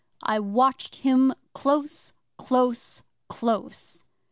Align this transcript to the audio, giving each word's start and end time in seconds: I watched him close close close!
I 0.23 0.39
watched 0.39 0.95
him 0.95 1.31
close 1.53 2.11
close 2.39 3.03
close! 3.27 4.03